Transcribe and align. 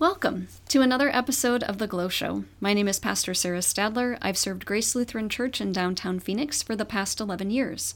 Welcome 0.00 0.48
to 0.68 0.80
another 0.80 1.14
episode 1.14 1.62
of 1.62 1.76
The 1.76 1.86
Glow 1.86 2.08
Show. 2.08 2.44
My 2.58 2.72
name 2.72 2.88
is 2.88 2.98
Pastor 2.98 3.34
Sarah 3.34 3.58
Stadler. 3.58 4.16
I've 4.22 4.38
served 4.38 4.64
Grace 4.64 4.94
Lutheran 4.94 5.28
Church 5.28 5.60
in 5.60 5.72
downtown 5.72 6.20
Phoenix 6.20 6.62
for 6.62 6.74
the 6.74 6.86
past 6.86 7.20
11 7.20 7.50
years. 7.50 7.94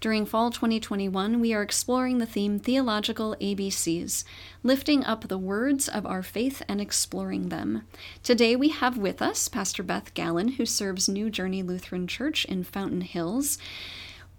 During 0.00 0.24
fall 0.24 0.50
2021, 0.50 1.40
we 1.40 1.52
are 1.52 1.60
exploring 1.60 2.16
the 2.16 2.24
theme 2.24 2.58
Theological 2.58 3.36
ABCs, 3.38 4.24
lifting 4.62 5.04
up 5.04 5.28
the 5.28 5.36
words 5.36 5.88
of 5.88 6.06
our 6.06 6.22
faith 6.22 6.62
and 6.70 6.80
exploring 6.80 7.50
them. 7.50 7.82
Today 8.22 8.56
we 8.56 8.70
have 8.70 8.96
with 8.96 9.20
us 9.20 9.48
Pastor 9.48 9.82
Beth 9.82 10.14
Gallen, 10.14 10.52
who 10.52 10.64
serves 10.64 11.06
New 11.06 11.28
Journey 11.28 11.62
Lutheran 11.62 12.06
Church 12.06 12.46
in 12.46 12.64
Fountain 12.64 13.02
Hills 13.02 13.58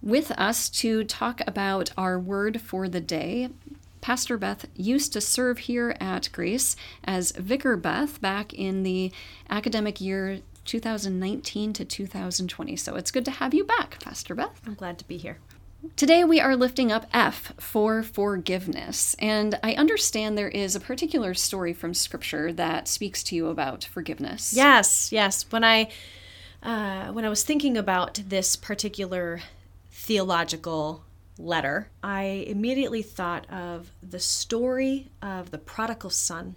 with 0.02 0.32
us 0.32 0.68
to 0.68 1.04
talk 1.04 1.42
about 1.46 1.92
our 1.96 2.20
word 2.20 2.60
for 2.60 2.90
the 2.90 3.00
day. 3.00 3.50
Pastor 4.04 4.38
Beth 4.38 4.66
used 4.76 5.14
to 5.14 5.22
serve 5.22 5.60
here 5.60 5.96
at 6.02 6.28
Grace 6.34 6.76
as 7.06 7.32
Vicar 7.32 7.78
Beth 7.78 8.20
back 8.20 8.54
in 8.54 8.84
the 8.84 9.14
academic 9.50 10.02
year 10.02 10.42
2019 10.66 11.72
to 11.72 11.86
2020. 11.86 12.76
So 12.76 12.96
it's 12.98 13.12
good 13.12 13.24
to 13.24 13.32
have 13.32 13.54
you 13.54 13.64
back, 13.64 14.04
Pastor 14.04 14.36
Beth. 14.36 14.60
I'm 14.68 14.74
glad 14.74 14.98
to 15.00 15.08
be 15.08 15.16
here. 15.16 15.38
Today 15.96 16.26
we 16.26 16.42
are 16.42 16.58
lifting 16.58 16.92
up 16.92 17.06
F 17.14 17.54
for 17.58 18.04
forgiveness. 18.04 19.16
And 19.20 19.58
I 19.64 19.74
understand 19.76 20.38
there 20.38 20.50
is 20.50 20.76
a 20.76 20.82
particular 20.82 21.34
story 21.34 21.72
from 21.72 21.94
Scripture 21.94 22.52
that 22.52 22.90
speaks 22.90 23.24
to 23.24 23.36
you 23.38 23.48
about 23.48 23.86
forgiveness. 23.86 24.54
Yes, 24.54 25.14
yes. 25.14 25.46
When 25.50 25.64
I 25.64 25.90
uh, 26.62 27.14
when 27.14 27.24
I 27.24 27.30
was 27.30 27.46
thinking 27.46 27.78
about 27.78 28.16
this 28.28 28.58
particular 28.58 29.40
theological 29.92 31.06
letter, 31.38 31.90
I 32.04 32.46
immediately 32.48 33.02
thought 33.02 33.50
of 33.52 33.92
the 34.02 34.20
story 34.20 35.10
of 35.22 35.52
the 35.52 35.58
prodigal 35.58 36.10
son 36.10 36.56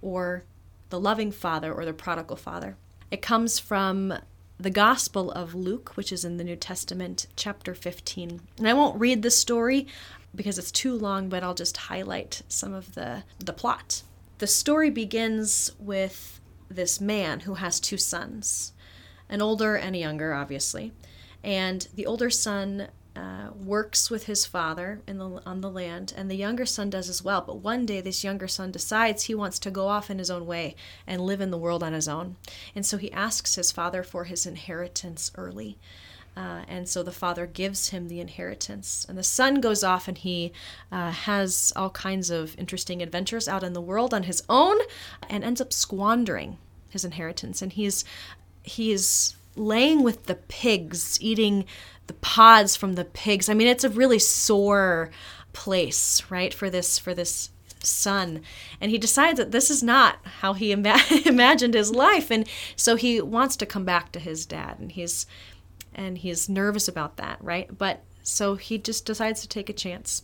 or 0.00 0.44
the 0.88 1.00
loving 1.00 1.32
father 1.32 1.72
or 1.72 1.84
the 1.84 1.92
prodigal 1.92 2.36
father. 2.36 2.76
It 3.10 3.22
comes 3.22 3.58
from 3.58 4.14
the 4.58 4.70
Gospel 4.70 5.30
of 5.30 5.54
Luke, 5.54 5.96
which 5.96 6.12
is 6.12 6.24
in 6.24 6.36
the 6.36 6.44
New 6.44 6.56
Testament, 6.56 7.26
chapter 7.34 7.74
15. 7.74 8.40
And 8.58 8.68
I 8.68 8.74
won't 8.74 9.00
read 9.00 9.22
the 9.22 9.30
story 9.30 9.86
because 10.34 10.58
it's 10.58 10.70
too 10.70 10.94
long, 10.94 11.28
but 11.28 11.42
I'll 11.42 11.54
just 11.54 11.76
highlight 11.76 12.42
some 12.48 12.74
of 12.74 12.94
the, 12.94 13.24
the 13.38 13.52
plot. 13.52 14.02
The 14.38 14.46
story 14.46 14.90
begins 14.90 15.72
with 15.78 16.40
this 16.68 17.00
man 17.00 17.40
who 17.40 17.54
has 17.54 17.80
two 17.80 17.96
sons, 17.96 18.72
an 19.28 19.42
older 19.42 19.76
and 19.76 19.96
a 19.96 19.98
younger, 19.98 20.34
obviously. 20.34 20.92
And 21.42 21.88
the 21.94 22.06
older 22.06 22.30
son 22.30 22.88
uh, 23.16 23.50
works 23.54 24.10
with 24.10 24.26
his 24.26 24.46
father 24.46 25.00
in 25.06 25.18
the, 25.18 25.42
on 25.44 25.60
the 25.60 25.70
land, 25.70 26.12
and 26.16 26.30
the 26.30 26.36
younger 26.36 26.64
son 26.64 26.90
does 26.90 27.08
as 27.08 27.22
well. 27.22 27.40
But 27.40 27.58
one 27.58 27.84
day, 27.86 28.00
this 28.00 28.22
younger 28.24 28.48
son 28.48 28.70
decides 28.70 29.24
he 29.24 29.34
wants 29.34 29.58
to 29.60 29.70
go 29.70 29.88
off 29.88 30.10
in 30.10 30.18
his 30.18 30.30
own 30.30 30.46
way 30.46 30.76
and 31.06 31.20
live 31.20 31.40
in 31.40 31.50
the 31.50 31.58
world 31.58 31.82
on 31.82 31.92
his 31.92 32.08
own. 32.08 32.36
And 32.74 32.86
so 32.86 32.96
he 32.96 33.12
asks 33.12 33.56
his 33.56 33.72
father 33.72 34.02
for 34.02 34.24
his 34.24 34.46
inheritance 34.46 35.32
early. 35.36 35.78
Uh, 36.36 36.62
and 36.68 36.88
so 36.88 37.02
the 37.02 37.12
father 37.12 37.46
gives 37.46 37.88
him 37.88 38.08
the 38.08 38.20
inheritance. 38.20 39.04
And 39.08 39.18
the 39.18 39.22
son 39.22 39.60
goes 39.60 39.82
off 39.82 40.06
and 40.06 40.16
he 40.16 40.52
uh, 40.92 41.10
has 41.10 41.72
all 41.74 41.90
kinds 41.90 42.30
of 42.30 42.56
interesting 42.56 43.02
adventures 43.02 43.48
out 43.48 43.64
in 43.64 43.72
the 43.72 43.80
world 43.80 44.14
on 44.14 44.22
his 44.22 44.42
own 44.48 44.78
and 45.28 45.42
ends 45.42 45.60
up 45.60 45.72
squandering 45.72 46.58
his 46.88 47.04
inheritance. 47.04 47.60
And 47.60 47.72
he's 47.72 48.04
he's 48.62 49.36
laying 49.56 50.02
with 50.02 50.26
the 50.26 50.34
pigs, 50.34 51.18
eating 51.20 51.64
the 52.06 52.14
pods 52.14 52.76
from 52.76 52.94
the 52.94 53.04
pigs. 53.04 53.48
I 53.48 53.54
mean, 53.54 53.68
it's 53.68 53.84
a 53.84 53.90
really 53.90 54.18
sore 54.18 55.10
place, 55.52 56.22
right, 56.30 56.52
for 56.52 56.70
this 56.70 56.98
for 56.98 57.14
this 57.14 57.50
son. 57.82 58.42
And 58.80 58.90
he 58.90 58.98
decides 58.98 59.38
that 59.38 59.52
this 59.52 59.70
is 59.70 59.82
not 59.82 60.18
how 60.40 60.52
he 60.52 60.72
ima- 60.72 60.98
imagined 61.24 61.74
his 61.74 61.92
life, 61.92 62.30
and 62.30 62.48
so 62.76 62.96
he 62.96 63.20
wants 63.20 63.56
to 63.56 63.66
come 63.66 63.84
back 63.84 64.12
to 64.12 64.20
his 64.20 64.46
dad, 64.46 64.78
and 64.78 64.92
he's 64.92 65.26
and 65.94 66.18
he's 66.18 66.48
nervous 66.48 66.88
about 66.88 67.16
that, 67.16 67.38
right? 67.42 67.76
But 67.76 68.02
so 68.22 68.54
he 68.54 68.78
just 68.78 69.04
decides 69.04 69.40
to 69.42 69.48
take 69.48 69.68
a 69.68 69.74
chance 69.74 70.22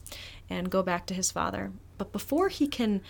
and 0.49 0.71
go 0.71 0.83
back 0.83 1.07
to 1.07 1.15
his 1.15 1.31
father. 1.31 1.73
But 1.99 2.13
before 2.13 2.49
he 2.49 2.69
can 2.69 3.01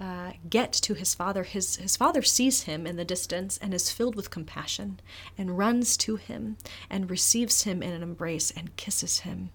uh, 0.00 0.32
get 0.48 0.72
to 0.72 0.94
his 0.94 1.14
father, 1.14 1.44
his, 1.44 1.76
his 1.76 1.96
father 1.96 2.22
sees 2.22 2.62
him 2.62 2.86
in 2.86 2.96
the 2.96 3.04
distance 3.04 3.58
and 3.58 3.72
is 3.72 3.90
filled 3.90 4.16
with 4.16 4.30
compassion 4.30 5.00
and 5.38 5.56
runs 5.56 5.96
to 5.98 6.16
him 6.16 6.56
and 6.90 7.10
receives 7.10 7.62
him 7.62 7.82
in 7.82 7.92
an 7.92 8.02
embrace 8.02 8.50
and 8.50 8.76
kisses 8.76 9.20
him. 9.20 9.50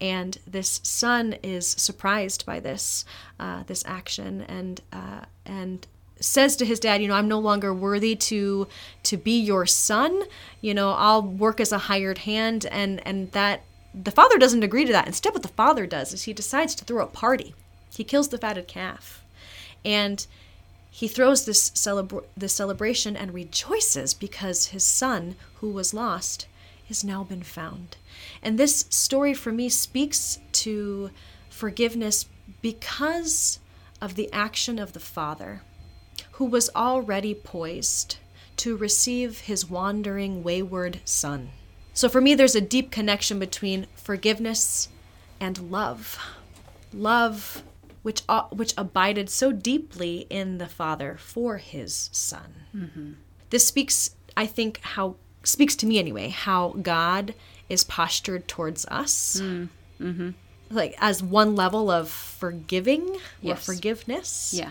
And 0.00 0.38
this 0.46 0.80
son 0.82 1.34
is 1.42 1.66
surprised 1.66 2.46
by 2.46 2.60
this 2.60 3.04
uh, 3.38 3.64
this 3.66 3.82
action 3.86 4.42
and 4.42 4.80
uh, 4.92 5.24
and 5.44 5.86
says 6.20 6.56
to 6.56 6.64
his 6.64 6.80
dad, 6.80 7.02
you 7.02 7.08
know, 7.08 7.14
I'm 7.14 7.28
no 7.28 7.38
longer 7.38 7.72
worthy 7.74 8.16
to 8.16 8.68
to 9.04 9.16
be 9.16 9.38
your 9.38 9.66
son. 9.66 10.22
You 10.60 10.74
know, 10.74 10.90
I'll 10.90 11.22
work 11.22 11.60
as 11.60 11.72
a 11.72 11.78
hired 11.78 12.18
hand, 12.18 12.66
and 12.66 13.06
and 13.06 13.32
that 13.32 13.62
the 13.94 14.10
father 14.10 14.38
doesn't 14.38 14.62
agree 14.62 14.84
to 14.84 14.92
that. 14.92 15.06
Instead, 15.06 15.32
what 15.34 15.42
the 15.42 15.48
father 15.48 15.86
does 15.86 16.12
is 16.14 16.22
he 16.22 16.32
decides 16.32 16.74
to 16.76 16.84
throw 16.84 17.02
a 17.02 17.06
party. 17.06 17.54
He 17.94 18.04
kills 18.04 18.28
the 18.28 18.38
fatted 18.38 18.68
calf 18.68 19.24
and 19.84 20.26
he 20.90 21.06
throws 21.08 21.44
this, 21.44 21.70
celebra- 21.70 22.24
this 22.36 22.52
celebration 22.52 23.16
and 23.16 23.32
rejoices 23.32 24.12
because 24.12 24.66
his 24.66 24.84
son, 24.84 25.36
who 25.56 25.70
was 25.70 25.94
lost, 25.94 26.46
has 26.88 27.04
now 27.04 27.22
been 27.22 27.42
found. 27.42 27.96
And 28.42 28.58
this 28.58 28.86
story 28.90 29.32
for 29.32 29.52
me 29.52 29.68
speaks 29.68 30.40
to 30.52 31.10
forgiveness 31.48 32.26
because 32.60 33.60
of 34.00 34.16
the 34.16 34.32
action 34.32 34.78
of 34.78 34.92
the 34.92 35.00
Father, 35.00 35.62
who 36.32 36.44
was 36.44 36.70
already 36.74 37.34
poised 37.34 38.16
to 38.56 38.76
receive 38.76 39.40
his 39.40 39.70
wandering, 39.70 40.42
wayward 40.42 41.00
son. 41.04 41.50
So 41.94 42.08
for 42.08 42.20
me, 42.20 42.34
there's 42.34 42.54
a 42.54 42.60
deep 42.60 42.90
connection 42.90 43.38
between 43.38 43.86
forgiveness 43.94 44.88
and 45.38 45.70
love. 45.70 46.18
Love 46.92 47.62
which 48.02 48.22
uh, 48.28 48.44
which 48.50 48.74
abided 48.76 49.28
so 49.28 49.52
deeply 49.52 50.26
in 50.30 50.58
the 50.58 50.66
Father 50.66 51.16
for 51.18 51.58
His 51.58 52.10
Son. 52.12 52.54
Mm-hmm. 52.74 53.12
This 53.50 53.66
speaks, 53.66 54.14
I 54.36 54.46
think, 54.46 54.80
how 54.82 55.16
speaks 55.42 55.74
to 55.76 55.86
me 55.86 55.98
anyway, 55.98 56.28
how 56.28 56.76
God 56.82 57.34
is 57.68 57.84
postured 57.84 58.48
towards 58.48 58.86
us, 58.86 59.40
mm. 59.42 59.68
mm-hmm. 60.00 60.30
like 60.70 60.94
as 60.98 61.22
one 61.22 61.54
level 61.54 61.90
of 61.90 62.08
forgiving 62.08 63.16
yes. 63.40 63.58
or 63.68 63.74
forgiveness. 63.74 64.54
Yeah, 64.54 64.70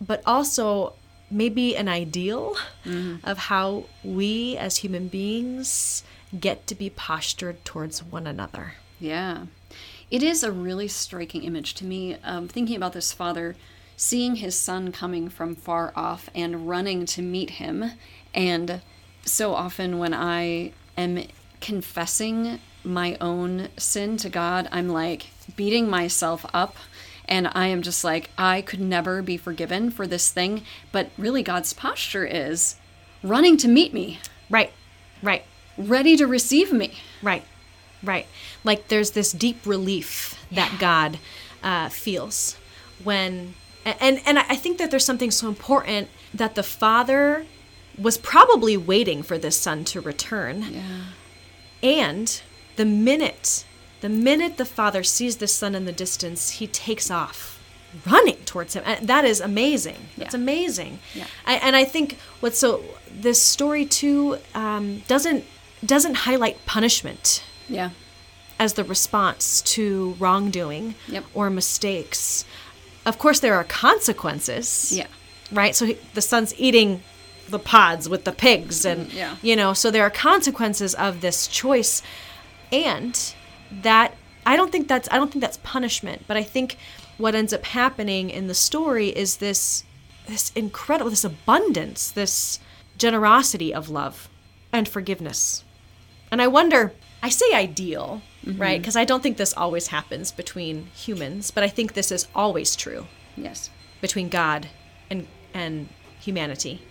but 0.00 0.22
also 0.26 0.94
maybe 1.30 1.76
an 1.76 1.88
ideal 1.88 2.56
mm-hmm. 2.84 3.26
of 3.26 3.38
how 3.38 3.84
we 4.04 4.56
as 4.56 4.78
human 4.78 5.08
beings 5.08 6.04
get 6.38 6.66
to 6.68 6.74
be 6.74 6.90
postured 6.90 7.64
towards 7.64 8.02
one 8.02 8.26
another. 8.26 8.74
Yeah. 9.00 9.46
It 10.10 10.22
is 10.22 10.42
a 10.42 10.52
really 10.52 10.88
striking 10.88 11.42
image 11.42 11.74
to 11.74 11.84
me, 11.84 12.16
um, 12.22 12.48
thinking 12.48 12.76
about 12.76 12.92
this 12.92 13.12
father 13.12 13.56
seeing 13.96 14.36
his 14.36 14.58
son 14.58 14.92
coming 14.92 15.28
from 15.28 15.54
far 15.54 15.92
off 15.96 16.28
and 16.34 16.68
running 16.68 17.06
to 17.06 17.22
meet 17.22 17.50
him. 17.50 17.92
And 18.34 18.82
so 19.24 19.54
often 19.54 19.98
when 19.98 20.12
I 20.12 20.72
am 20.96 21.24
confessing 21.60 22.60
my 22.84 23.16
own 23.20 23.68
sin 23.76 24.16
to 24.18 24.28
God, 24.28 24.68
I'm 24.70 24.88
like 24.88 25.28
beating 25.56 25.88
myself 25.88 26.44
up. 26.52 26.76
And 27.28 27.50
I 27.54 27.66
am 27.66 27.82
just 27.82 28.04
like, 28.04 28.30
I 28.38 28.62
could 28.62 28.80
never 28.80 29.20
be 29.20 29.36
forgiven 29.36 29.90
for 29.90 30.06
this 30.06 30.30
thing. 30.30 30.62
But 30.92 31.10
really, 31.18 31.42
God's 31.42 31.72
posture 31.72 32.24
is 32.24 32.76
running 33.20 33.56
to 33.56 33.68
meet 33.68 33.92
me. 33.92 34.20
Right, 34.48 34.72
right. 35.22 35.42
Ready 35.76 36.16
to 36.18 36.26
receive 36.26 36.72
me. 36.72 36.92
Right. 37.22 37.42
Right. 38.06 38.26
Like 38.64 38.88
there's 38.88 39.10
this 39.10 39.32
deep 39.32 39.66
relief 39.66 40.42
that. 40.50 40.76
God 40.78 41.18
uh, 41.62 41.88
feels 41.88 42.56
when, 43.02 43.54
and 43.84 44.20
and 44.24 44.38
I 44.38 44.56
think 44.56 44.78
that 44.78 44.90
there's 44.90 45.04
something 45.04 45.30
so 45.30 45.48
important 45.48 46.08
that 46.32 46.54
the 46.54 46.62
father 46.62 47.44
was 47.98 48.18
probably 48.18 48.76
waiting 48.76 49.22
for 49.22 49.38
this 49.38 49.58
son 49.58 49.84
to 49.86 50.00
return. 50.00 50.62
Yeah. 50.70 50.82
And 51.82 52.40
the 52.76 52.84
minute, 52.84 53.64
the 54.00 54.08
minute 54.08 54.58
the 54.58 54.64
father 54.64 55.02
sees 55.02 55.38
the 55.38 55.48
son 55.48 55.74
in 55.74 55.86
the 55.86 55.92
distance, 55.92 56.50
he 56.50 56.66
takes 56.66 57.10
off 57.10 57.60
running 58.06 58.36
towards 58.44 58.74
him. 58.74 58.82
And 58.86 59.08
that 59.08 59.24
is 59.24 59.40
amazing. 59.40 60.08
That's 60.16 60.34
yeah. 60.34 60.40
amazing. 60.40 60.98
Yeah. 61.14 61.26
I, 61.46 61.54
and 61.54 61.74
I 61.74 61.84
think 61.84 62.18
what's 62.40 62.58
so 62.58 62.84
this 63.10 63.40
story 63.40 63.86
too 63.86 64.38
um, 64.54 65.02
doesn't 65.08 65.44
doesn't 65.84 66.14
highlight 66.14 66.64
punishment 66.66 67.42
yeah. 67.68 67.90
As 68.58 68.74
the 68.74 68.84
response 68.84 69.62
to 69.62 70.14
wrongdoing 70.18 70.94
yep. 71.08 71.24
or 71.34 71.50
mistakes. 71.50 72.44
Of 73.04 73.18
course, 73.18 73.40
there 73.40 73.54
are 73.54 73.64
consequences. 73.64 74.92
Yeah. 74.96 75.06
Right? 75.52 75.76
So 75.76 75.86
he, 75.86 75.98
the 76.14 76.22
son's 76.22 76.54
eating 76.58 77.02
the 77.48 77.58
pods 77.58 78.08
with 78.08 78.24
the 78.24 78.32
pigs, 78.32 78.84
and, 78.84 79.08
mm, 79.08 79.14
yeah. 79.14 79.36
you 79.40 79.54
know, 79.54 79.72
so 79.72 79.90
there 79.90 80.02
are 80.02 80.10
consequences 80.10 80.94
of 80.94 81.20
this 81.20 81.46
choice. 81.46 82.02
And 82.72 83.34
that, 83.70 84.14
I 84.44 84.56
don't 84.56 84.72
think 84.72 84.88
that's, 84.88 85.08
I 85.12 85.16
don't 85.16 85.30
think 85.30 85.42
that's 85.42 85.58
punishment, 85.58 86.24
but 86.26 86.36
I 86.36 86.42
think 86.42 86.76
what 87.18 87.34
ends 87.34 87.52
up 87.52 87.64
happening 87.64 88.30
in 88.30 88.46
the 88.46 88.54
story 88.54 89.08
is 89.08 89.36
this 89.36 89.84
this 90.26 90.50
incredible 90.56 91.10
this 91.10 91.24
abundance, 91.24 92.10
this 92.10 92.58
generosity 92.98 93.72
of 93.72 93.88
love 93.88 94.28
and 94.72 94.88
forgiveness. 94.88 95.64
And 96.30 96.42
I 96.42 96.48
wonder, 96.48 96.92
I 97.26 97.28
say 97.28 97.52
ideal, 97.54 98.22
mm-hmm. 98.44 98.62
right? 98.62 98.80
Because 98.80 98.94
I 98.94 99.04
don't 99.04 99.20
think 99.20 99.36
this 99.36 99.52
always 99.52 99.88
happens 99.88 100.30
between 100.30 100.86
humans, 100.94 101.50
but 101.50 101.64
I 101.64 101.68
think 101.68 101.94
this 101.94 102.12
is 102.12 102.28
always 102.36 102.76
true 102.76 103.08
Yes. 103.36 103.68
between 104.00 104.28
God 104.28 104.68
and 105.10 105.26
and 105.52 105.88
humanity. 106.20 106.82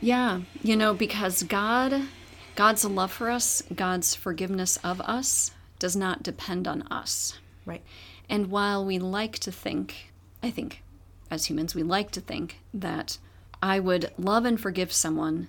Yeah, 0.00 0.40
you 0.64 0.74
know, 0.74 0.94
because 0.94 1.44
God, 1.44 2.08
God's 2.56 2.84
love 2.84 3.12
for 3.12 3.30
us, 3.30 3.62
God's 3.72 4.16
forgiveness 4.16 4.78
of 4.82 5.00
us 5.02 5.52
does 5.78 5.94
not 5.94 6.24
depend 6.24 6.66
on 6.66 6.82
us. 6.90 7.38
Right. 7.64 7.84
And 8.28 8.50
while 8.50 8.84
we 8.84 8.98
like 8.98 9.38
to 9.40 9.52
think, 9.52 10.10
I 10.42 10.50
think 10.50 10.82
as 11.30 11.44
humans, 11.44 11.76
we 11.76 11.84
like 11.84 12.10
to 12.12 12.20
think 12.20 12.58
that 12.74 13.18
I 13.62 13.78
would 13.78 14.10
love 14.18 14.44
and 14.44 14.60
forgive 14.60 14.92
someone 14.92 15.46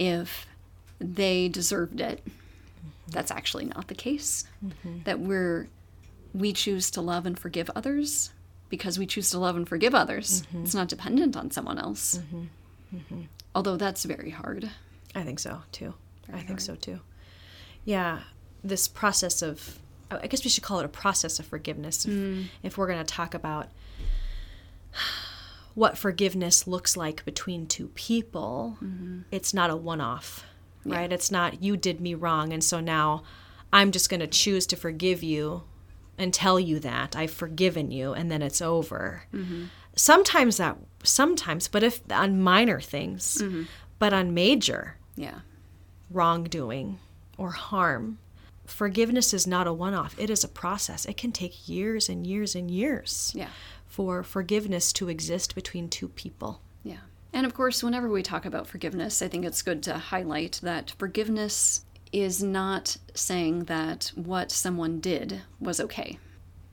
if 0.00 0.48
they 0.98 1.48
deserved 1.48 2.00
it. 2.00 2.26
That's 3.10 3.30
actually 3.30 3.66
not 3.66 3.88
the 3.88 3.94
case. 3.94 4.44
Mm-hmm. 4.64 5.02
That 5.04 5.20
we're 5.20 5.68
we 6.34 6.52
choose 6.52 6.90
to 6.92 7.00
love 7.00 7.26
and 7.26 7.38
forgive 7.38 7.70
others 7.74 8.30
because 8.68 8.98
we 8.98 9.06
choose 9.06 9.30
to 9.30 9.38
love 9.38 9.56
and 9.56 9.68
forgive 9.68 9.94
others. 9.94 10.42
Mm-hmm. 10.42 10.64
It's 10.64 10.74
not 10.74 10.88
dependent 10.88 11.36
on 11.36 11.50
someone 11.50 11.78
else. 11.78 12.20
Mm-hmm. 12.94 13.22
Although 13.54 13.76
that's 13.76 14.04
very 14.04 14.30
hard. 14.30 14.70
I 15.14 15.22
think 15.22 15.38
so 15.38 15.62
too. 15.72 15.94
I 16.32 16.40
think 16.40 16.60
so 16.60 16.74
too. 16.74 17.00
Yeah, 17.84 18.20
this 18.62 18.88
process 18.88 19.40
of 19.42 19.78
I 20.10 20.26
guess 20.26 20.44
we 20.44 20.50
should 20.50 20.62
call 20.64 20.80
it 20.80 20.84
a 20.84 20.88
process 20.88 21.38
of 21.38 21.46
forgiveness 21.46 22.04
if, 22.06 22.12
mm. 22.12 22.46
if 22.62 22.78
we're 22.78 22.86
going 22.86 23.04
to 23.04 23.04
talk 23.04 23.34
about 23.34 23.68
what 25.74 25.98
forgiveness 25.98 26.66
looks 26.66 26.96
like 26.96 27.24
between 27.24 27.66
two 27.66 27.88
people. 27.88 28.78
It's 29.30 29.52
not 29.52 29.70
a 29.70 29.76
one-off, 29.76 30.44
right? 30.84 31.12
It's 31.12 31.30
not 31.30 31.62
you 31.62 31.76
did 31.76 32.00
me 32.00 32.14
wrong 32.14 32.52
and 32.52 32.62
so 32.62 32.80
now 32.80 33.22
I'm 33.72 33.90
just 33.92 34.08
going 34.10 34.20
to 34.20 34.26
choose 34.26 34.66
to 34.68 34.76
forgive 34.76 35.22
you 35.22 35.62
and 36.16 36.32
tell 36.34 36.58
you 36.58 36.80
that 36.80 37.14
I've 37.14 37.30
forgiven 37.30 37.90
you 37.90 38.12
and 38.12 38.30
then 38.30 38.42
it's 38.42 38.62
over. 38.62 39.24
Mm-hmm. 39.32 39.64
Sometimes 39.94 40.56
that 40.56 40.76
sometimes, 41.02 41.68
but 41.68 41.82
if 41.82 42.00
on 42.10 42.40
minor 42.40 42.80
things, 42.80 43.38
mm-hmm. 43.42 43.64
but 43.98 44.12
on 44.12 44.34
major 44.34 44.96
Yeah. 45.16 45.40
wrongdoing 46.10 46.98
or 47.36 47.50
harm, 47.52 48.18
forgiveness 48.66 49.32
is 49.34 49.46
not 49.46 49.66
a 49.66 49.72
one 49.72 49.94
off. 49.94 50.14
It 50.18 50.30
is 50.30 50.44
a 50.44 50.48
process. 50.48 51.04
It 51.04 51.16
can 51.16 51.32
take 51.32 51.68
years 51.68 52.08
and 52.08 52.26
years 52.26 52.54
and 52.54 52.70
years 52.70 53.32
Yeah. 53.34 53.48
for 53.86 54.22
forgiveness 54.22 54.92
to 54.94 55.08
exist 55.08 55.54
between 55.54 55.88
two 55.88 56.08
people. 56.08 56.60
And 57.32 57.44
of 57.44 57.54
course, 57.54 57.82
whenever 57.82 58.08
we 58.08 58.22
talk 58.22 58.44
about 58.44 58.66
forgiveness, 58.66 59.20
I 59.20 59.28
think 59.28 59.44
it's 59.44 59.62
good 59.62 59.82
to 59.84 59.98
highlight 59.98 60.60
that 60.62 60.92
forgiveness 60.98 61.84
is 62.12 62.42
not 62.42 62.96
saying 63.14 63.64
that 63.64 64.12
what 64.14 64.50
someone 64.50 65.00
did 65.00 65.42
was 65.60 65.80
okay. 65.80 66.18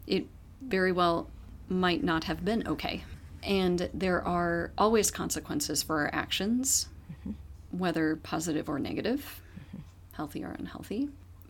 It 0.08 0.28
very 0.62 0.92
well 0.92 1.30
might 1.68 2.04
not 2.04 2.26
have 2.26 2.46
been 2.46 2.68
okay. 2.68 3.04
And 3.44 3.90
there 3.94 4.26
are 4.26 4.72
always 4.78 5.12
consequences 5.12 5.84
for 5.84 6.02
our 6.02 6.10
actions, 6.14 6.88
mm-hmm. 7.12 7.32
whether 7.78 8.16
positive 8.16 8.70
or 8.70 8.80
negative, 8.80 9.42
mm-hmm. 9.60 9.80
healthy 10.14 10.44
or 10.44 10.52
unhealthy. 10.52 11.10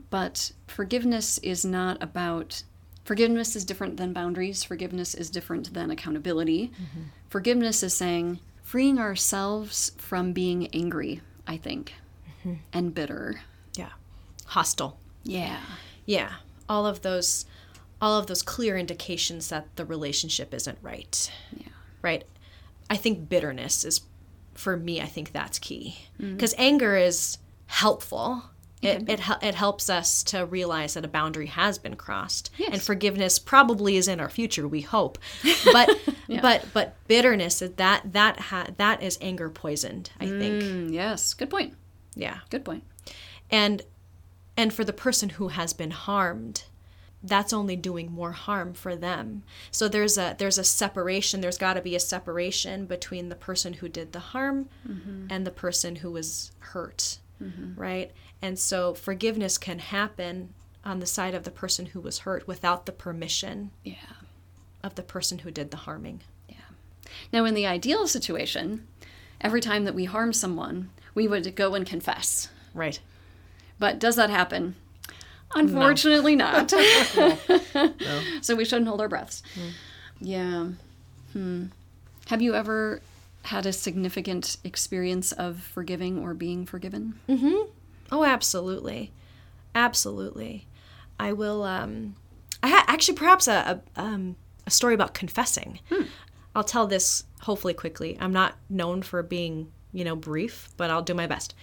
But 0.09 0.51
forgiveness 0.67 1.37
is 1.39 1.63
not 1.63 2.01
about 2.01 2.63
forgiveness 3.03 3.55
is 3.55 3.65
different 3.65 3.97
than 3.97 4.13
boundaries, 4.13 4.63
forgiveness 4.63 5.13
is 5.13 5.29
different 5.29 5.73
than 5.73 5.91
accountability. 5.91 6.67
Mm-hmm. 6.67 7.01
Forgiveness 7.29 7.83
is 7.83 7.93
saying 7.93 8.39
freeing 8.65 8.97
ourselves 8.97 9.91
from 9.97 10.33
being 10.33 10.67
angry, 10.73 11.21
I 11.45 11.55
think, 11.55 11.93
mm-hmm. 12.39 12.55
and 12.73 12.93
bitter. 12.95 13.41
Yeah. 13.75 13.91
Hostile. 14.47 14.97
Yeah. 15.23 15.59
Yeah. 16.05 16.33
All 16.67 16.85
of 16.85 17.01
those 17.03 17.45
all 18.01 18.19
of 18.19 18.27
those 18.27 18.41
clear 18.41 18.75
indications 18.75 19.47
that 19.49 19.73
the 19.77 19.85
relationship 19.85 20.53
isn't 20.53 20.77
right. 20.81 21.31
Yeah. 21.55 21.67
Right? 22.01 22.25
I 22.89 22.97
think 22.97 23.29
bitterness 23.29 23.85
is 23.85 24.01
for 24.55 24.75
me 24.75 24.99
I 24.99 25.05
think 25.05 25.31
that's 25.31 25.59
key. 25.59 25.99
Mm-hmm. 26.19 26.37
Cuz 26.37 26.55
anger 26.57 26.97
is 26.97 27.37
helpful. 27.67 28.45
It, 28.81 29.09
it, 29.09 29.19
it 29.41 29.55
helps 29.55 29.89
us 29.89 30.21
to 30.25 30.45
realize 30.45 30.93
that 30.93 31.05
a 31.05 31.07
boundary 31.07 31.47
has 31.47 31.79
been 31.79 31.95
crossed. 31.95 32.51
And 32.71 32.79
forgiveness 32.81 33.39
probably 33.39 33.95
is 33.97 34.07
in 34.07 34.19
our 34.19 34.29
future 34.29 34.67
we 34.67 34.81
hope. 34.81 35.17
But 35.71 35.89
but 36.41 36.65
but 36.73 36.95
bitterness 37.07 37.59
that 37.59 38.13
that 38.13 38.39
ha- 38.39 38.67
that 38.77 39.01
is 39.01 39.17
anger 39.21 39.49
poisoned 39.49 40.11
i 40.19 40.25
think. 40.27 40.63
Mm, 40.63 40.91
yes. 40.93 41.33
Good 41.33 41.49
point. 41.49 41.73
yeah. 42.15 42.39
Good 42.49 42.63
point. 42.65 42.83
and 43.49 43.81
and 44.57 44.71
for 44.73 44.83
the 44.83 44.93
person 44.93 45.29
who 45.29 45.47
has 45.49 45.73
been 45.73 45.91
harmed 45.91 46.65
that's 47.23 47.51
only 47.53 47.75
doing 47.75 48.11
more 48.11 48.33
harm 48.33 48.73
for 48.73 48.95
them. 48.95 49.41
So 49.71 49.87
there's 49.87 50.15
a 50.15 50.35
there's 50.37 50.59
a 50.59 50.63
separation 50.63 51.41
there's 51.41 51.57
got 51.57 51.73
to 51.73 51.81
be 51.81 51.95
a 51.95 51.99
separation 51.99 52.85
between 52.85 53.29
the 53.29 53.35
person 53.35 53.73
who 53.73 53.89
did 53.89 54.11
the 54.11 54.19
harm 54.19 54.69
and 55.31 55.47
the 55.47 55.51
person 55.51 55.95
who 55.97 56.11
was 56.11 56.51
hurt 56.59 57.17
right 57.75 58.11
and 58.41 58.57
so 58.59 58.93
forgiveness 58.93 59.57
can 59.57 59.79
happen 59.79 60.53
on 60.83 60.99
the 60.99 61.05
side 61.05 61.33
of 61.33 61.43
the 61.43 61.51
person 61.51 61.87
who 61.87 61.99
was 61.99 62.19
hurt 62.19 62.47
without 62.47 62.85
the 62.85 62.91
permission 62.91 63.71
Yeah. 63.83 63.95
of 64.83 64.95
the 64.95 65.01
person 65.03 65.39
who 65.39 65.51
did 65.51 65.71
the 65.71 65.77
harming 65.77 66.21
Yeah. 66.47 66.55
Now, 67.33 67.45
in 67.45 67.53
the 67.55 67.65
ideal 67.65 68.07
situation, 68.07 68.85
every 69.41 69.61
time 69.61 69.85
that 69.85 69.95
we 69.95 70.05
harm 70.05 70.31
someone, 70.33 70.89
we 71.15 71.27
would 71.27 71.55
go 71.55 71.73
and 71.75 71.85
confess. 71.87 72.49
right 72.73 72.99
But 73.79 73.99
does 73.99 74.15
that 74.15 74.29
happen? 74.29 74.75
Unfortunately, 75.53 76.35
not. 76.35 76.71
No. 77.75 77.91
so 78.41 78.55
we 78.55 78.65
shouldn't 78.65 78.87
hold 78.87 79.01
our 79.01 79.07
breaths. 79.09 79.41
Yeah. 80.19 80.69
Hmm. 81.33 81.65
Have 82.27 82.41
you 82.41 82.55
ever 82.55 83.01
had 83.43 83.65
a 83.65 83.73
significant 83.73 84.57
experience 84.63 85.31
of 85.31 85.59
forgiving 85.59 86.19
or 86.19 86.33
being 86.33 86.65
forgiven? 86.65 87.19
Oh, 88.11 88.23
absolutely, 88.23 89.11
absolutely. 89.73 90.67
I 91.19 91.33
will. 91.33 91.63
Um, 91.63 92.15
I 92.61 92.69
ha- 92.69 92.85
actually 92.87 93.15
perhaps 93.15 93.47
a 93.47 93.81
a, 93.95 94.01
um, 94.01 94.35
a 94.65 94.71
story 94.71 94.93
about 94.93 95.13
confessing. 95.13 95.79
I'll 96.55 96.63
tell 96.63 96.87
this 96.87 97.23
hopefully 97.41 97.73
quickly. 97.73 98.17
I'm 98.19 98.33
not 98.33 98.55
known 98.69 99.01
for 99.01 99.21
being 99.23 99.71
you 99.93 100.03
know 100.03 100.15
brief, 100.15 100.69
but 100.77 100.89
I'll 100.89 101.01
do 101.01 101.13
my 101.13 101.27
best. 101.27 101.53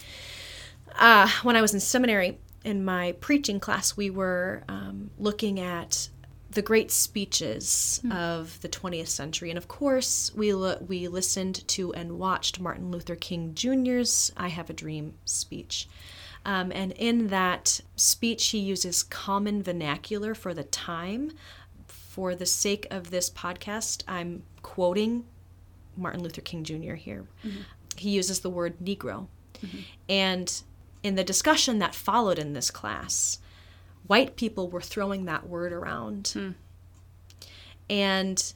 Uh, 0.99 1.29
when 1.43 1.57
I 1.57 1.63
was 1.63 1.73
in 1.73 1.81
seminary, 1.81 2.39
in 2.65 2.85
my 2.85 3.13
preaching 3.21 3.59
class, 3.61 3.97
we 3.97 4.11
were 4.11 4.63
um, 4.69 5.11
looking 5.19 5.59
at 5.59 6.09
the 6.53 6.63
great 6.63 6.91
speeches 6.91 8.01
hmm. 8.03 8.13
of 8.13 8.61
the 8.61 8.69
20th 8.69 9.09
century, 9.09 9.51
and 9.51 9.59
of 9.59 9.69
course, 9.69 10.33
we 10.35 10.53
lo- 10.53 10.85
we 10.87 11.09
listened 11.09 11.67
to 11.69 11.93
and 11.95 12.19
watched 12.19 12.61
Martin 12.61 12.91
Luther 12.91 13.17
King 13.17 13.55
Jr.'s 13.55 14.33
"I 14.37 14.49
Have 14.49 14.71
a 14.71 14.75
Dream" 14.75 15.15
speech. 15.25 15.89
Um, 16.45 16.73
and 16.73 16.93
in 16.93 17.29
that 17.29 17.81
speech, 17.97 18.49
he 18.49 18.59
uses 18.59 19.03
common 19.03 19.63
vernacular 19.63 20.35
for 20.35 20.55
the 20.55 20.65
time. 20.65 21.33
For 21.87 22.35
the 22.35 22.47
sake 22.47 22.87
of 22.91 23.11
this 23.11 23.31
podcast, 23.31 24.03
I'm 24.07 24.43
quoting 24.61 25.25
Martin 25.97 26.23
Luther 26.23 26.43
King 26.43 26.63
Jr. 26.65 26.95
here. 26.95 27.25
Mm-hmm. 27.45 27.61
He 27.97 28.11
uses 28.11 28.41
the 28.41 28.51
word 28.51 28.79
Negro. 28.81 29.29
Mm-hmm. 29.65 29.79
And 30.11 30.63
in 31.03 31.15
the 31.15 31.25
discussion 31.25 31.79
that 31.79 31.95
followed 31.95 32.39
in 32.39 32.53
this 32.53 32.71
class, 32.71 33.39
white 34.07 34.37
people 34.37 34.69
were 34.69 34.81
throwing 34.81 35.25
that 35.27 35.49
word 35.49 35.73
around. 35.73 36.33
And 37.91 38.53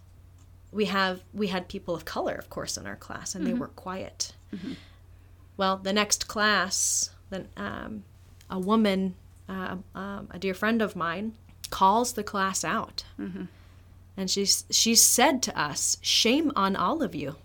we 0.73 0.87
have 0.87 1.23
we 1.33 1.49
had 1.49 1.69
people 1.69 1.95
of 1.95 2.05
color, 2.05 2.35
of 2.35 2.49
course, 2.51 2.77
in 2.77 2.87
our 2.87 2.97
class, 2.97 3.35
and 3.35 3.47
they 3.47 3.53
were 3.55 3.69
quiet. 3.69 4.35
Well, 5.57 5.77
the 5.79 5.93
next 5.93 6.29
class, 6.29 7.11
then 7.31 7.49
um, 7.57 8.05
a 8.51 8.59
woman, 8.59 9.15
uh, 9.49 9.77
um, 9.95 10.29
a 10.31 10.39
dear 10.39 10.55
friend 10.55 10.83
of 10.83 10.95
mine, 10.97 11.33
calls 11.71 12.13
the 12.15 12.23
class 12.25 12.63
out, 12.65 13.05
and 14.17 14.31
she's 14.31 14.65
she 14.71 14.95
said 14.95 15.43
to 15.45 15.59
us, 15.59 15.99
"Shame 16.03 16.53
on 16.57 16.77
all 16.77 17.03
of 17.03 17.15
you 17.15 17.37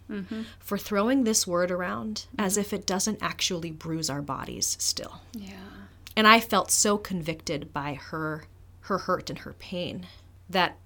for 0.59 0.77
throwing 0.77 1.23
this 1.23 1.45
word 1.47 1.71
around 1.71 2.25
as 2.37 2.57
if 2.57 2.73
it 2.73 2.85
doesn't 2.85 3.19
actually 3.21 3.71
bruise 3.71 4.09
our 4.09 4.21
bodies 4.21 4.75
still." 4.79 5.21
Yeah. 5.33 5.53
And 6.15 6.27
I 6.27 6.39
felt 6.39 6.71
so 6.71 6.97
convicted 6.97 7.73
by 7.73 7.93
her 7.93 8.45
her 8.85 8.97
hurt 8.97 9.29
and 9.29 9.39
her 9.39 9.53
pain 9.53 10.07
that 10.49 10.77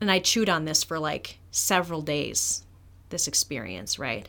and 0.00 0.10
I 0.10 0.18
chewed 0.18 0.48
on 0.48 0.64
this 0.64 0.82
for 0.82 0.98
like 0.98 1.38
several 1.50 2.02
days 2.02 2.64
this 3.10 3.28
experience, 3.28 3.98
right? 3.98 4.28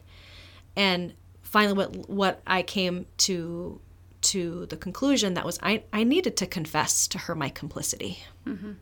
And 0.75 1.13
finally 1.41 1.75
what 1.75 2.09
what 2.09 2.41
I 2.45 2.61
came 2.61 3.05
to 3.17 3.81
to 4.21 4.65
the 4.67 4.77
conclusion 4.77 5.33
that 5.33 5.45
was 5.45 5.59
I, 5.61 5.83
I 5.91 6.03
needed 6.03 6.37
to 6.37 6.47
confess 6.47 7.07
to 7.09 7.17
her 7.17 7.35
my 7.35 7.49
complicity. 7.49 8.19
Mm-hmm. 8.45 8.73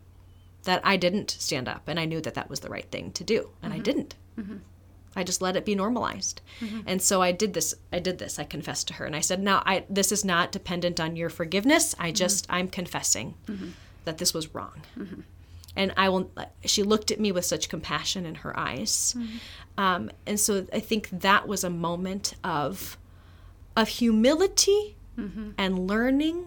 That 0.63 0.82
I 0.84 0.96
didn't 0.98 1.32
stand 1.32 1.68
up 1.68 1.88
and 1.88 2.00
I 2.00 2.06
knew 2.06 2.22
that 2.22 2.36
that 2.36 2.50
was 2.50 2.60
the 2.60 2.70
right 2.70 2.90
thing 2.92 3.12
to 3.13 3.24
do 3.24 3.50
and 3.63 3.74
I 3.74 3.78
mm-hmm. 3.78 3.84
didn't. 3.84 4.16
Mm-hmm. 4.38 4.58
I 5.15 5.24
just 5.24 5.41
let 5.41 5.56
it 5.56 5.65
be 5.65 5.75
normalized. 5.75 6.41
Mm-hmm. 6.60 6.82
And 6.88 7.01
so 7.01 7.22
I 7.22 7.32
did 7.32 7.53
this. 7.53 7.74
I 7.91 8.00
did 8.00 8.18
this. 8.18 8.39
I 8.39 8.44
confessed 8.44 8.88
to 8.88 8.94
her, 8.96 9.06
and 9.06 9.15
I 9.15 9.20
said, 9.20 9.41
"Now, 9.41 9.62
I 9.65 9.84
this 9.89 10.12
is 10.12 10.24
not 10.24 10.51
dependent 10.51 11.00
on 11.00 11.15
your 11.15 11.30
forgiveness. 11.30 11.96
I 12.00 12.08
mm-hmm. 12.08 12.15
just 12.15 12.48
I'm 12.50 12.68
confessing 12.68 13.36
mm-hmm. 13.48 13.70
that 14.06 14.18
this 14.18 14.34
was 14.34 14.53
wrong." 14.56 14.82
And 15.75 15.94
I 15.98 16.10
will. 16.10 16.32
She 16.65 16.84
looked 16.84 17.12
at 17.12 17.20
me 17.20 17.32
with 17.32 17.46
such 17.46 17.70
compassion 17.70 18.25
in 18.25 18.36
her 18.36 18.58
eyes, 18.58 19.15
um, 19.77 20.12
and 20.25 20.39
so 20.39 20.65
I 20.74 20.80
think 20.80 21.10
that 21.12 21.48
was 21.48 21.63
a 21.63 21.70
moment 21.70 22.36
of 22.44 22.98
of 23.75 23.88
humility 23.88 24.96
and 25.58 25.88
learning, 25.88 26.46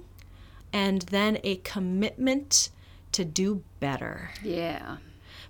and 0.73 1.03
then 1.03 1.39
a 1.43 1.57
commitment 1.57 2.71
to 3.13 3.25
do 3.25 3.63
better 3.81 4.31
Yeah. 4.43 4.97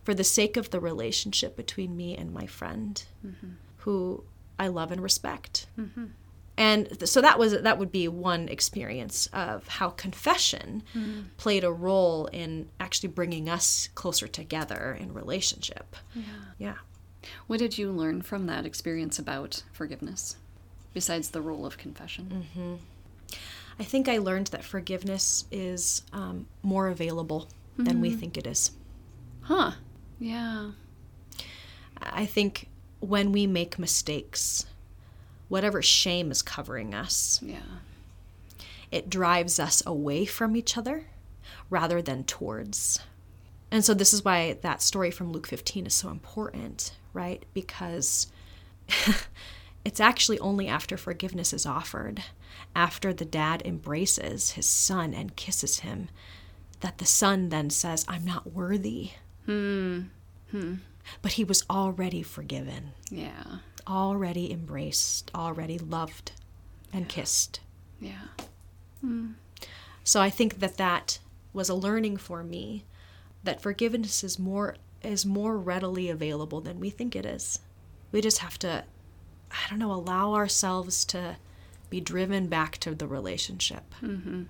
For 0.05 0.15
the 0.15 0.25
sake 0.25 0.57
of 0.57 0.71
the 0.71 0.81
relationship 0.81 1.57
between 1.57 1.97
me 1.97 2.17
and 2.17 2.33
my 2.33 2.47
friend 2.47 3.05
mm-hmm. 3.27 3.53
who 3.79 4.23
I 4.59 4.69
love 4.69 4.93
and 4.93 5.03
respect. 5.03 5.67
Mm-hmm. 5.79 6.05
And 6.57 6.89
th- 6.89 7.09
so 7.11 7.21
that 7.21 7.39
was 7.39 7.61
that 7.63 7.79
would 7.79 7.91
be 7.91 8.07
one 8.07 8.49
experience 8.49 9.29
of 9.33 9.67
how 9.67 9.89
confession 9.91 10.85
mm-hmm. 10.95 11.23
played 11.37 11.65
a 11.65 11.73
role 11.73 12.27
in 12.27 12.69
actually 12.79 13.09
bringing 13.09 13.49
us 13.49 13.89
closer 13.97 14.29
together 14.29 14.97
in 15.01 15.13
relationship. 15.13 15.97
Yeah. 16.59 16.75
What 17.47 17.59
did 17.59 17.77
you 17.79 17.91
learn 17.91 18.23
from 18.23 18.47
that 18.47 18.67
experience 18.67 19.19
about 19.19 19.65
forgiveness, 19.73 20.37
besides 20.93 21.31
the 21.31 21.41
role 21.41 21.67
of 21.67 21.79
confession? 21.79 22.45
I 23.79 23.83
think 23.83 24.09
I 24.09 24.19
learned 24.19 24.49
that 24.49 24.63
forgiveness 24.63 25.47
is 25.51 26.03
um, 26.13 26.47
more 26.63 26.89
available 26.89 27.49
than 27.77 28.01
we 28.01 28.13
think 28.15 28.37
it 28.37 28.47
is. 28.47 28.71
Huh. 29.41 29.73
Yeah. 30.19 30.73
I 32.01 32.27
think 32.27 32.69
when 33.01 33.33
we 33.33 33.47
make 33.47 33.79
mistakes, 33.79 34.67
whatever 35.49 35.83
shame 35.83 36.31
is 36.31 36.43
covering 36.43 36.95
us, 36.95 37.41
Yeah. 37.43 37.59
it 38.91 39.11
drives 39.11 39.59
us 39.59 39.83
away 39.87 40.25
from 40.25 40.57
each 40.57 40.77
other 40.77 41.07
rather 41.71 42.01
than 42.01 42.25
towards. 42.25 43.01
And 43.71 43.85
so, 43.85 43.93
this 43.95 44.13
is 44.13 44.25
why 44.25 44.55
that 44.63 44.83
story 44.83 45.11
from 45.11 45.33
Luke 45.33 45.47
15 45.49 45.87
is 45.87 45.95
so 45.95 46.11
important, 46.11 46.95
right? 47.13 47.45
Because 47.55 48.29
it's 49.85 50.01
actually 50.01 50.39
only 50.39 50.69
after 50.69 50.97
forgiveness 50.97 51.53
is 51.53 51.67
offered, 51.67 52.23
after 52.77 53.13
the 53.13 53.25
dad 53.25 53.63
embraces 53.65 54.53
his 54.53 54.67
son 54.69 55.13
and 55.13 55.35
kisses 55.37 55.81
him, 55.81 56.09
that 56.81 56.99
the 56.99 57.07
son 57.07 57.49
then 57.49 57.71
says, 57.71 58.05
I'm 58.09 58.25
not 58.25 58.53
worthy. 58.53 59.13
Hmm. 59.47 60.03
Hmm. 60.51 60.75
But 61.23 61.33
he 61.33 61.45
was 61.45 61.65
already 61.69 62.23
forgiven, 62.23 62.93
Yeah. 63.11 63.59
already 63.87 64.51
embraced, 64.51 65.31
already 65.35 65.79
loved 65.79 66.33
and 66.93 67.09
kissed. 67.09 67.61
Yeah. 68.01 68.29
Hmm. 69.01 69.33
So 70.03 70.21
I 70.21 70.31
think 70.31 70.61
that 70.61 70.77
that 70.79 71.19
was 71.53 71.69
a 71.69 71.75
learning 71.75 72.17
for 72.19 72.43
me 72.43 72.85
that 73.43 73.61
forgiveness 73.61 74.25
is 74.25 74.39
more 74.39 74.77
is 75.03 75.27
more 75.27 75.59
readily 75.59 76.09
available 76.09 76.63
than 76.63 76.81
we 76.81 76.89
think 76.89 77.15
it 77.15 77.27
is. 77.27 77.59
We 78.11 78.23
just 78.23 78.39
have 78.39 78.59
to 78.61 78.85
I 79.51 79.69
don't 79.71 79.79
know, 79.79 79.93
allow 79.93 80.35
ourselves 80.35 81.05
to 81.07 81.37
be 81.91 82.01
driven 82.01 82.49
back 82.49 82.79
to 82.79 82.95
the 82.95 83.07
relationship. 83.07 83.95
Mm-hmm. 84.03 84.45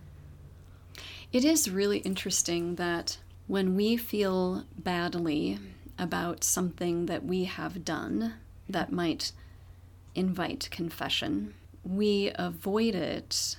It 1.33 1.45
is 1.45 1.69
really 1.69 1.99
interesting 1.99 2.77
that 2.77 3.19
when 3.47 3.75
we 3.75 3.97
feel 3.97 4.65
badly 4.77 5.59
about 5.99 6.43
something 6.43 7.07
that 7.07 7.25
we 7.25 7.45
have 7.45 7.85
done 7.85 8.35
that 8.69 8.93
might 8.93 9.33
invite 10.15 10.69
confession, 10.71 11.55
we 11.85 12.33
avoid 12.37 12.95
it 12.95 13.57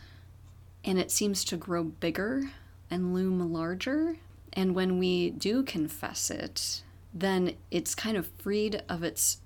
and 0.83 0.99
it 0.99 1.11
seems 1.11 1.43
to 1.45 1.57
grow 1.57 1.83
bigger 1.83 2.51
and 2.89 3.13
loom 3.13 3.51
larger. 3.51 4.17
And 4.53 4.75
when 4.75 4.99
we 4.99 5.31
do 5.31 5.63
confess 5.63 6.29
it, 6.29 6.83
then 7.13 7.55
it's 7.71 7.95
kind 7.95 8.17
of 8.17 8.27
freed 8.37 8.83
of 8.87 9.03
its, 9.03 9.41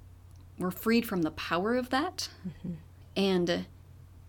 we're 0.58 0.72
freed 0.72 1.08
from 1.08 1.22
the 1.22 1.31
power 1.31 1.75
of 1.75 1.89
that. 1.89 2.29
Mm-hmm. 2.48 2.74
And 3.15 3.65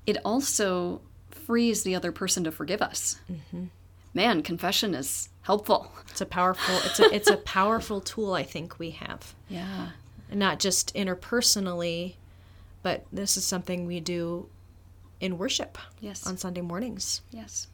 it 0.06 0.16
also 0.24 1.00
frees 1.30 1.82
the 1.82 1.94
other 1.94 2.12
person 2.12 2.44
to 2.44 2.52
forgive 2.52 2.80
us. 2.80 3.20
Mm-hmm. 3.30 3.66
Man, 4.14 4.42
confession 4.42 4.94
is 4.94 5.28
helpful. 5.42 5.92
It's 6.10 6.20
a 6.20 6.26
powerful 6.26 6.76
it's 6.84 7.00
a 7.00 7.14
it's 7.14 7.30
a 7.30 7.36
powerful 7.36 8.00
tool 8.00 8.34
I 8.34 8.42
think 8.42 8.78
we 8.78 8.90
have. 8.90 9.34
Yeah. 9.48 9.90
Not 10.32 10.58
just 10.60 10.94
interpersonally, 10.94 12.14
but 12.82 13.04
this 13.12 13.36
is 13.36 13.44
something 13.44 13.86
we 13.86 14.00
do 14.00 14.48
in 15.20 15.38
worship 15.38 15.76
Yes. 16.00 16.26
on 16.26 16.36
Sunday 16.38 16.60
mornings, 16.62 17.20
yes. 17.30 17.66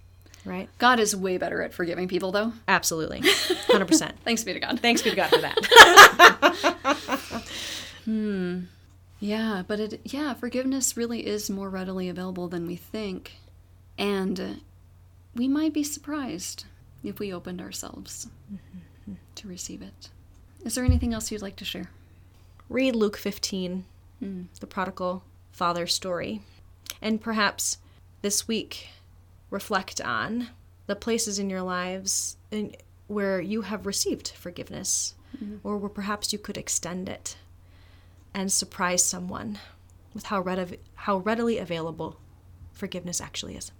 right? 0.44 0.68
God 0.78 0.98
is 0.98 1.14
way 1.14 1.38
better 1.38 1.62
at 1.62 1.72
forgiving 1.74 2.08
people, 2.08 2.32
though. 2.32 2.52
Absolutely. 2.66 3.20
100%. 3.22 4.12
Thanks 4.24 4.42
be 4.42 4.52
to 4.54 4.60
God. 4.60 4.80
Thanks 4.80 5.02
be 5.02 5.10
to 5.10 5.16
God 5.16 5.30
for 5.30 5.40
that. 5.40 5.56
hmm. 8.04 8.60
Yeah, 9.20 9.62
but 9.66 9.80
it 9.80 10.00
yeah, 10.04 10.34
forgiveness 10.34 10.96
really 10.96 11.26
is 11.26 11.48
more 11.48 11.70
readily 11.70 12.08
available 12.08 12.48
than 12.48 12.66
we 12.66 12.76
think. 12.76 13.32
And 13.98 14.60
we 15.36 15.48
might 15.48 15.72
be 15.72 15.82
surprised 15.82 16.64
if 17.04 17.18
we 17.18 17.32
opened 17.32 17.60
ourselves 17.60 18.28
to 19.34 19.48
receive 19.48 19.82
it. 19.82 20.10
Is 20.64 20.74
there 20.74 20.84
anything 20.84 21.14
else 21.14 21.30
you'd 21.30 21.42
like 21.42 21.56
to 21.56 21.64
share? 21.64 21.90
read 22.68 22.96
Luke 22.96 23.16
15, 23.16 23.84
hmm. 24.20 24.42
the 24.60 24.66
prodigal 24.66 25.22
father 25.52 25.86
story, 25.86 26.42
and 27.00 27.20
perhaps 27.20 27.78
this 28.22 28.48
week 28.48 28.88
reflect 29.50 30.00
on 30.00 30.48
the 30.86 30.96
places 30.96 31.38
in 31.38 31.50
your 31.50 31.62
lives 31.62 32.36
in, 32.50 32.74
where 33.06 33.40
you 33.40 33.62
have 33.62 33.86
received 33.86 34.28
forgiveness, 34.28 35.14
hmm. 35.38 35.56
or 35.62 35.76
where 35.76 35.88
perhaps 35.88 36.32
you 36.32 36.38
could 36.38 36.56
extend 36.56 37.08
it 37.08 37.36
and 38.34 38.52
surprise 38.52 39.04
someone 39.04 39.58
with 40.12 40.26
how, 40.26 40.44
how 40.94 41.18
readily 41.18 41.58
available 41.58 42.18
forgiveness 42.72 43.20
actually 43.20 43.56
is. 43.56 43.70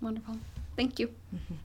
Wonderful. 0.00 0.38
Thank 0.80 0.98
you. 0.98 1.08
Mm-hmm. 1.08 1.56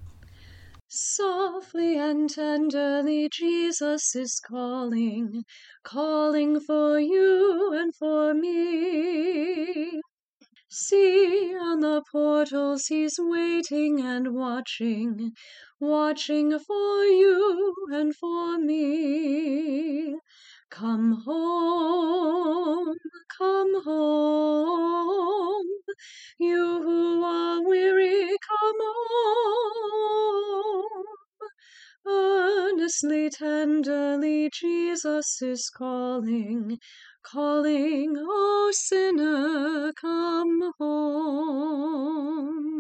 Softly 0.90 1.98
and 1.98 2.30
tenderly, 2.30 3.30
Jesus 3.32 4.14
is 4.14 4.42
calling, 4.46 5.46
calling 5.86 6.60
for 6.60 7.00
you 7.00 7.72
and 7.74 7.96
for 7.96 8.34
me. 8.34 10.02
See 10.68 11.56
on 11.56 11.80
the 11.80 12.04
portals, 12.12 12.88
he's 12.88 13.16
waiting 13.18 14.02
and 14.02 14.36
watching, 14.36 15.32
watching 15.80 16.60
for 16.60 17.06
you 17.06 17.74
and 17.94 18.14
for 18.14 18.58
me. 18.58 20.18
Come 20.70 21.22
home, 21.26 21.55
Tenderly, 33.32 34.50
Jesus 34.52 35.40
is 35.44 35.70
calling, 35.70 36.80
calling, 37.24 38.16
O 38.18 38.72
sinner, 38.74 39.94
come 39.94 40.74
home. 40.80 42.75